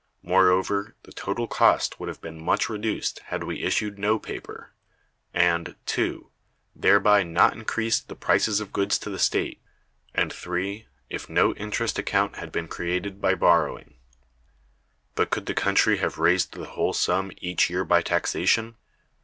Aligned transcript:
Moreover, 0.23 0.95
the 1.03 1.11
total 1.11 1.47
cost 1.47 1.99
would 1.99 2.09
have 2.09 2.21
been 2.21 2.43
much 2.43 2.69
reduced 2.69 3.19
had 3.25 3.43
we 3.43 3.61
issued 3.61 3.99
no 3.99 4.17
paper 4.17 4.73
and 5.31 5.75
(2) 5.85 6.31
thereby 6.75 7.21
not 7.21 7.53
increased 7.53 8.07
the 8.07 8.15
prices 8.15 8.59
of 8.59 8.73
goods 8.73 8.97
to 8.97 9.11
the 9.11 9.19
state, 9.19 9.61
and 10.15 10.33
(3) 10.33 10.87
if 11.11 11.29
no 11.29 11.53
interest 11.53 11.99
account 11.99 12.37
had 12.37 12.51
been 12.51 12.67
created 12.67 13.21
by 13.21 13.35
borrowing. 13.35 13.93
But 15.13 15.29
could 15.29 15.45
the 15.45 15.53
country 15.53 15.97
have 15.97 16.17
raised 16.17 16.53
the 16.53 16.65
whole 16.65 16.93
sum 16.93 17.31
each 17.37 17.69
year 17.69 17.85
by 17.85 18.01
taxation? 18.01 18.77